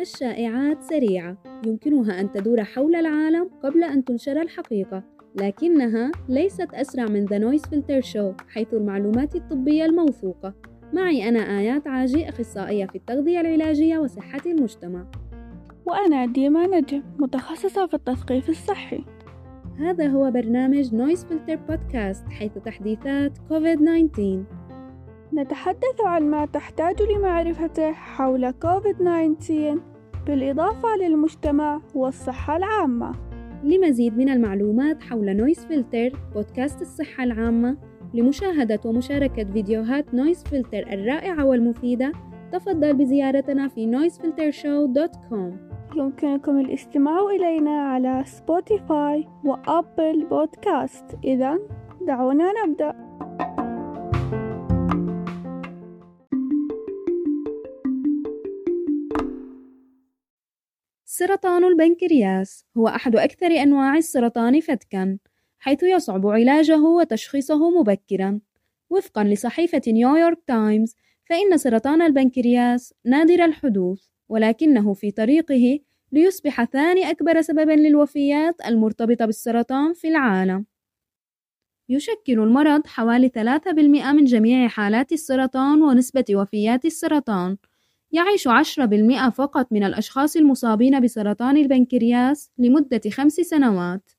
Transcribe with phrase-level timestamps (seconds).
[0.00, 1.36] الشائعات سريعة.
[1.66, 5.02] يمكنها أن تدور حول العالم قبل أن تنشر الحقيقة
[5.34, 10.54] لكنها ليست أسرع من The Noise Filter Show حيث المعلومات الطبية الموثوقة.
[10.92, 15.06] معي أنا آيات عاجي أخصائية في التغذية العلاجية وصحة المجتمع.
[15.86, 19.04] وأنا ديما نجم متخصصة في التثقيف الصحي.
[19.80, 24.20] هذا هو برنامج Noise Filter Podcast حيث تحديثات كوفيد-19
[25.34, 29.52] نتحدث عن ما تحتاج لمعرفته حول كوفيد-19
[30.26, 33.12] بالإضافة للمجتمع والصحة العامة.
[33.64, 37.76] لمزيد من المعلومات حول Noise Filter Podcast الصحة العامة
[38.14, 42.12] لمشاهدة ومشاركة فيديوهات Noise Filter الرائعة والمفيدة
[42.52, 51.58] تفضل بزيارتنا في noisefiltershow.com يمكنكم الاستماع إلينا على Spotify و Apple Podcast إذا
[52.00, 53.10] دعونا نبدأ.
[61.04, 65.18] سرطان البنكرياس هو أحد أكثر أنواع السرطان فتكًا،
[65.58, 68.40] حيث يصعب علاجه وتشخيصه مبكرًا.
[68.90, 75.78] وفقًا لصحيفة نيويورك تايمز، فإن سرطان البنكرياس نادر الحدوث، ولكنه في طريقه
[76.12, 80.66] ليصبح ثاني أكبر سبب للوفيات المرتبطة بالسرطان في العالم.
[81.88, 87.56] يشكل المرض حوالي 3% من جميع حالات السرطان ونسبة وفيات السرطان.
[88.12, 94.10] يعيش 10% فقط من الأشخاص المصابين بسرطان البنكرياس لمدة خمس سنوات.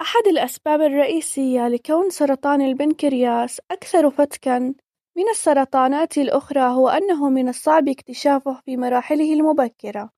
[0.00, 4.74] أحد الأسباب الرئيسية لكون سرطان البنكرياس أكثر فتكًا
[5.16, 10.10] من السرطانات الأخرى هو أنه من الصعب اكتشافه في مراحله المبكرة.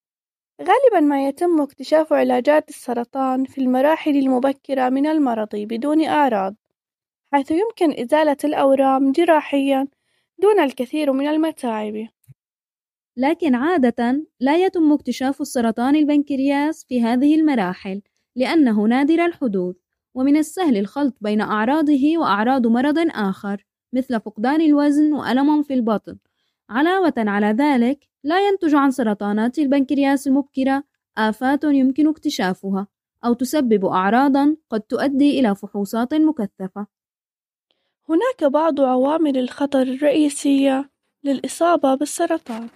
[0.60, 6.54] غالبًا ما يتم اكتشاف علاجات السرطان في المراحل المبكرة من المرض بدون أعراض،
[7.32, 9.88] حيث يمكن إزالة الأورام جراحيًا
[10.38, 12.08] دون الكثير من المتاعب.
[13.16, 18.02] لكن عادة لا يتم اكتشاف السرطان البنكرياس في هذه المراحل
[18.36, 19.76] لأنه نادر الحدوث
[20.14, 23.64] ومن السهل الخلط بين أعراضه وأعراض مرض آخر
[23.94, 26.16] مثل فقدان الوزن وألم في البطن
[26.70, 30.84] علاوة على ذلك لا ينتج عن سرطانات البنكرياس المبكرة
[31.18, 32.86] آفات يمكن اكتشافها
[33.24, 36.86] أو تسبب أعراضًا قد تؤدي إلى فحوصات مكثفة.
[38.08, 40.90] هناك بعض عوامل الخطر الرئيسية
[41.24, 42.68] للإصابة بالسرطان.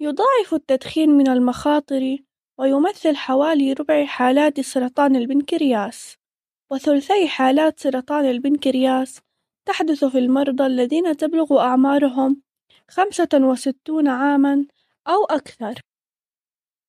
[0.00, 2.18] يضاعف التدخين من المخاطر
[2.58, 6.16] ويمثل حوالي ربع حالات سرطان البنكرياس
[6.70, 9.20] وثلثي حالات سرطان البنكرياس
[9.66, 12.42] تحدث في المرضى الذين تبلغ أعمارهم
[12.88, 14.66] خمسة وستون عامًا
[15.08, 15.80] أو أكثر.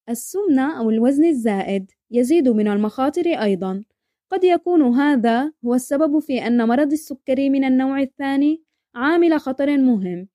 [0.10, 3.84] السمنة أو الوزن الزائد يزيد من المخاطر أيضًا.
[4.32, 8.64] قد يكون هذا هو السبب في أن مرض السكري من النوع الثاني
[8.96, 10.28] عامل خطر مهم.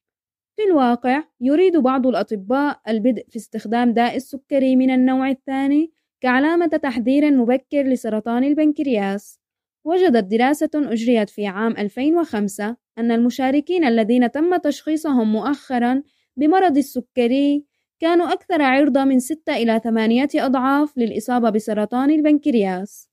[0.57, 7.31] في الواقع، يريد بعض الأطباء البدء في استخدام داء السكري من النوع الثاني كعلامة تحذير
[7.31, 9.42] مبكر لسرطان البنكرياس.
[9.85, 16.03] وجدت دراسة أجريت في عام 2005 أن المشاركين الذين تم تشخيصهم مؤخرًا
[16.37, 17.65] بمرض السكري
[18.01, 23.09] كانوا أكثر عرضة من ستة إلى ثمانية أضعاف للإصابة بسرطان البنكرياس.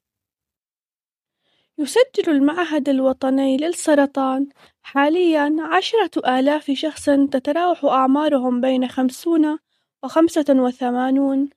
[1.77, 4.47] يسجل المعهد الوطني للسرطان
[4.81, 9.59] حاليًا عشرة آلاف شخص تتراوح أعمارهم بين خمسون
[10.03, 11.49] وخمسة وثمانون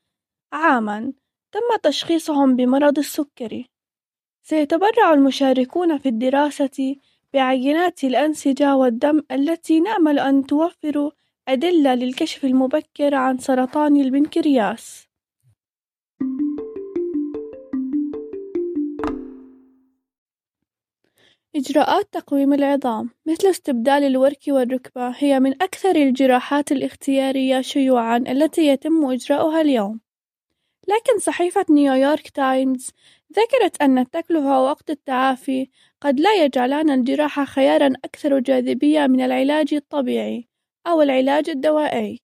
[0.52, 1.12] عامًا
[1.52, 3.70] تم تشخيصهم بمرض السكري.
[4.44, 6.96] سيتبرع المشاركون في الدراسة
[7.34, 11.10] بعينات الأنسجة والدم التي نأمل أن توفر
[11.48, 15.08] أدلة للكشف المبكر عن سرطان البنكرياس.
[21.56, 29.04] إجراءات تقويم العظام مثل استبدال الورك والركبة هي من أكثر الجراحات الاختيارية شيوعًا التي يتم
[29.04, 30.00] إجراؤها اليوم.
[30.88, 32.90] لكن صحيفة نيويورك تايمز
[33.32, 35.68] ذكرت أن التكلفة ووقت التعافي
[36.00, 40.48] قد لا يجعلان الجراحة خيارًا أكثر جاذبية من العلاج الطبيعي
[40.86, 42.20] أو العلاج الدوائي.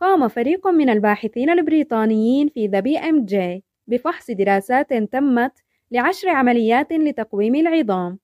[0.00, 5.52] قام فريق من الباحثين البريطانيين في إم جي بفحص دراسات تمت
[5.90, 8.18] لعشر عمليات لتقويم العظام،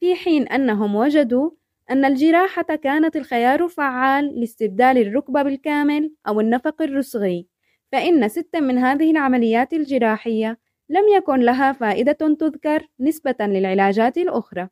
[0.00, 1.50] في حين أنهم وجدوا
[1.90, 7.46] أن الجراحة كانت الخيار الفعال لاستبدال الركبة بالكامل أو النفق الرسغي،
[7.92, 10.58] فإن ستًا من هذه العمليات الجراحية
[10.88, 14.68] لم يكن لها فائدة تذكر نسبة للعلاجات الأخرى.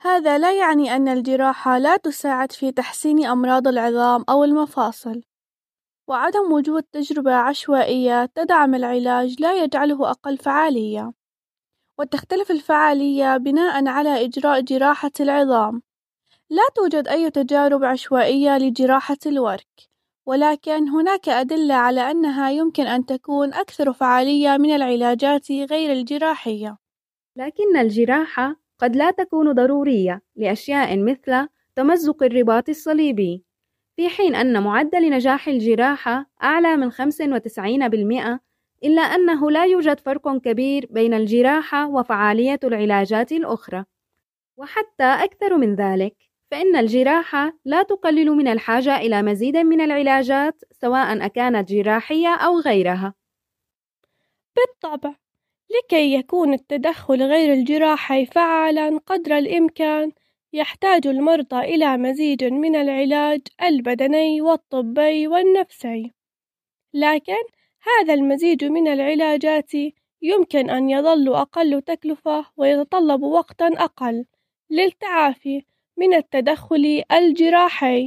[0.00, 5.22] هذا لا يعني أن الجراحة لا تساعد في تحسين أمراض العظام أو المفاصل،
[6.08, 11.12] وعدم وجود تجربة عشوائية تدعم العلاج لا يجعله أقل فعالية.
[11.98, 15.82] وتختلف الفعالية بناء على إجراء جراحة العظام
[16.50, 19.89] لا توجد أي تجارب عشوائية لجراحة الورك
[20.30, 26.78] ولكن هناك أدلة على أنها يمكن أن تكون أكثر فعالية من العلاجات غير الجراحية.
[27.36, 33.44] لكن الجراحة قد لا تكون ضرورية لأشياء مثل تمزق الرباط الصليبي
[33.96, 38.40] في حين أن معدل نجاح الجراحة أعلى من 95%
[38.84, 43.84] إلا أنه لا يوجد فرق كبير بين الجراحة وفعالية العلاجات الأخرى.
[44.56, 51.26] وحتى أكثر من ذلك فإن الجراحة لا تقلل من الحاجة إلى مزيد من العلاجات سواء
[51.26, 53.14] أكانت جراحية أو غيرها.
[54.56, 55.14] بالطبع
[55.70, 60.12] لكي يكون التدخل غير الجراحي فعالا قدر الإمكان
[60.52, 66.12] يحتاج المرضى إلى مزيج من العلاج البدني والطبي والنفسي.
[66.94, 67.42] لكن
[67.82, 69.72] هذا المزيج من العلاجات
[70.22, 74.24] يمكن أن يظل أقل تكلفة ويتطلب وقتا أقل
[74.70, 75.69] للتعافي
[76.00, 78.06] من التدخل الجراحي.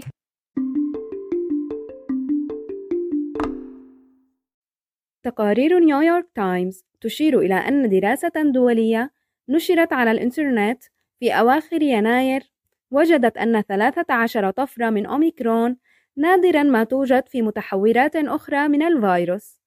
[5.24, 9.12] تقارير نيويورك تايمز تشير إلى أن دراسة دولية
[9.50, 10.84] نشرت على الإنترنت
[11.19, 12.51] في أواخر يناير
[12.92, 15.78] وجدت أن 13 طفرة من أوميكرون
[16.18, 19.60] نادرا ما توجد في متحورات أخرى من الفيروس.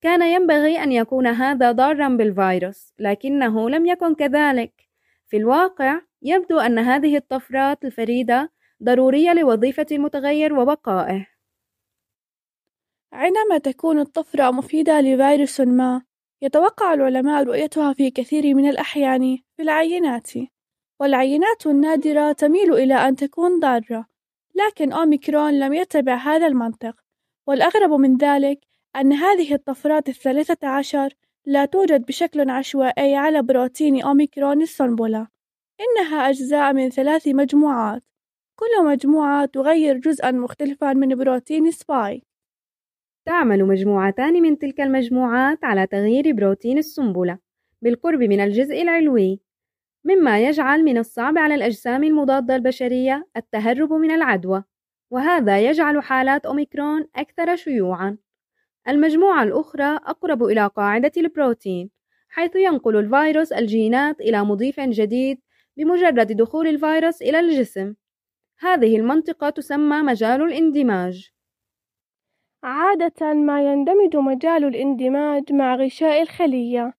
[0.00, 4.83] كان ينبغي أن يكون هذا ضارا بالفيروس لكنه لم يكن كذلك.
[5.34, 8.52] في الواقع يبدو أن هذه الطفرات الفريدة
[8.82, 11.26] ضرورية لوظيفة المتغير وبقائه.
[13.12, 16.02] عندما تكون الطفرة مفيدة لفيروس ما
[16.42, 20.30] يتوقع العلماء رؤيتها في كثير من الأحيان في العينات
[21.00, 24.06] والعينات النادرة تميل إلى أن تكون ضارة
[24.54, 26.96] لكن أوميكرون لم يتبع هذا المنطق
[27.46, 28.60] والأغرب من ذلك
[28.96, 31.14] أن هذه الطفرات الثلاثة عشر
[31.46, 35.28] لا توجد بشكل عشوائي على بروتين أوميكرون السنبلة.
[35.80, 38.02] إنها أجزاء من ثلاث مجموعات.
[38.56, 42.24] كل مجموعة تغير جزءا مختلفا من بروتين سبايك
[43.26, 47.38] تعمل مجموعتان من تلك المجموعات على تغيير بروتين السنبلة
[47.82, 49.40] بالقرب من الجزء العلوي
[50.04, 54.64] مما يجعل من الصعب على الأجسام المضادة البشرية التهرب من العدوى
[55.12, 58.18] وهذا يجعل حالات أوميكرون أكثر شيوعًا.
[58.88, 61.90] المجموعة الأخرى أقرب إلى قاعدة البروتين
[62.28, 65.40] حيث ينقل الفيروس الجينات إلى مضيف جديد
[65.76, 67.94] بمجرد دخول الفيروس إلى الجسم.
[68.58, 71.30] هذه المنطقة تسمى مجال الاندماج.
[72.62, 76.94] عادة ما يندمج مجال الاندماج مع غشاء الخلية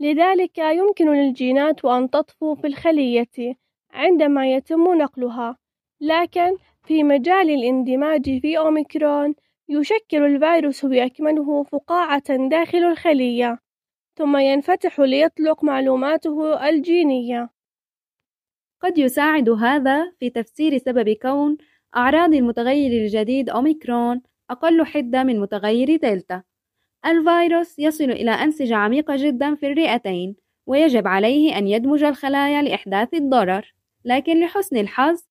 [0.00, 3.56] لذلك يمكن للجينات أن تطفو في الخلية
[3.90, 5.56] عندما يتم نقلها
[6.00, 9.34] لكن في مجال الاندماج في أوميكرون
[9.68, 13.58] يشكل الفيروس بأكمله فقاعة داخل الخلية
[14.16, 17.50] ثم ينفتح ليطلق معلوماته الجينية.
[18.82, 21.56] قد يساعد هذا في تفسير سبب كون
[21.96, 26.42] أعراض المتغير الجديد أوميكرون أقل حدة من متغير دلتا.
[27.06, 30.36] الفيروس يصل إلى أنسجة عميقة جدا في الرئتين
[30.66, 33.74] ويجب عليه أن يدمج الخلايا لإحداث الضرر
[34.04, 35.22] لكن لحسن الحظ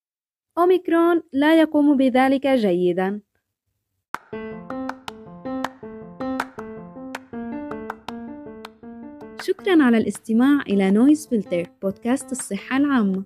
[0.58, 3.22] أوميكرون لا يقوم بذلك جيدا.
[9.68, 13.24] شكرا على الاستماع إلى Noise Filter بودكاست الصحة العامة.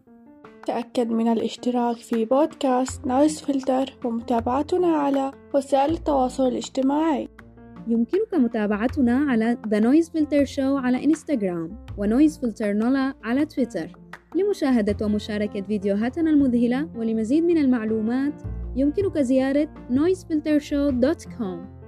[0.67, 7.27] تأكد من الاشتراك في بودكاست Noise Filter ومتابعتنا على وسائل التواصل الاجتماعي.
[7.87, 13.91] يمكنك متابعتنا على The Noise Filter Show على إنستغرام و Noise Filter NOLA على تويتر
[14.35, 18.41] لمشاهدة ومشاركة فيديوهاتنا المذهلة ولمزيد من المعلومات
[18.75, 21.81] يمكنك زيارة noisefiltershow.com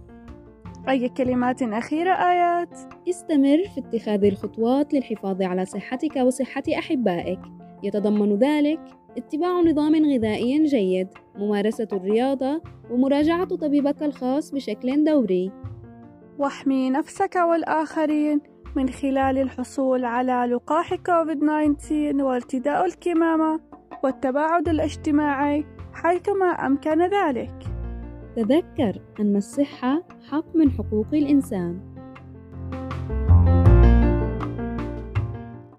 [0.88, 7.40] أي كلمات أخيرة آيات؟ استمر في اتخاذ الخطوات للحفاظ على صحتك وصحة أحبائك.
[7.82, 8.80] يتضمن ذلك
[9.16, 15.52] اتباع نظام غذائي جيد ممارسة الرياضة ومراجعة طبيبك الخاص بشكل دوري.
[16.38, 18.40] واحمي نفسك والآخرين
[18.76, 23.60] من خلال الحصول على لقاح كوفيد-19 وارتداء الكمامة
[24.04, 27.54] والتباعد الاجتماعي حيثما أمكن ذلك.
[28.36, 31.97] تذكر أن الصحة حق من حقوق الإنسان.